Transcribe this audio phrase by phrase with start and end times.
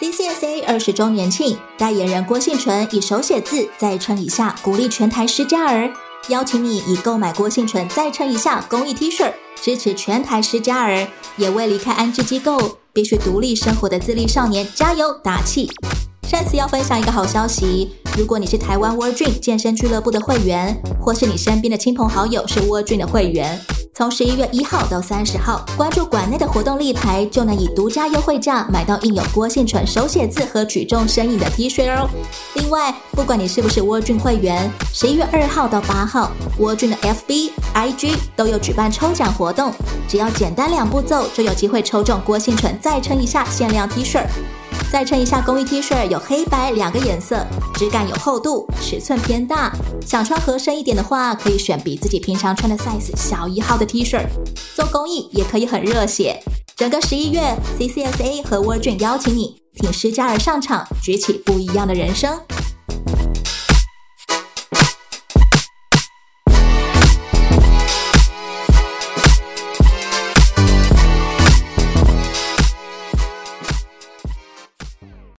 [0.00, 5.92] CCSA 二十周年庆，代言人郭婞淳以手写字再撑一下，鼓励全台失加儿，
[6.28, 11.06] 邀请你以购买郭婞淳再撑一下公益 T 恤，支持全台失加儿，
[11.36, 15.70] 也为离开安置机构必须独立生活的自立少年加油打气。
[16.26, 23.60] 上次要分享一个好消息，如果你是台湾 w o r d r e a m 健身俱乐部的会员，或是你身边的亲朋好友是 w o r Dream 的会员。
[24.00, 32.08] 从十一月一号到三十号，关注馆内的活动立牌，就能以独家优惠价买到印有郭婞淳手写字和举重身影的 T 恤哦。
[32.54, 39.70] 另外，不管你是不是窝俊会员，十一月二号到八号窝俊的 FB、IG 都有举办抽奖活动，
[40.08, 44.24] 只要简单两步骤，就有机会抽中郭婞淳再撑一下限量 T 恤。
[44.90, 49.72] 再称一下工艺 T 恤有黑白两个颜色，质感有厚度，尺寸偏大。
[50.04, 54.20] 想穿合身一点的话，可以选比自己平常穿的 size 小一号的 T 恤。
[54.74, 56.42] 做公益也可以很热血。
[56.74, 57.40] 整个十一月
[57.78, 62.36] ，CCSA 和 World Dream 邀请你挺十家儿上场，举起不一样的人生。